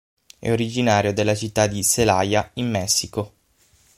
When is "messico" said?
2.71-3.33